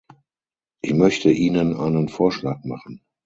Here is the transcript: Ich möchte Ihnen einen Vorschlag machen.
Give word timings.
Ich 0.81 0.95
möchte 0.95 1.29
Ihnen 1.29 1.75
einen 1.77 2.09
Vorschlag 2.09 2.63
machen. 2.63 3.03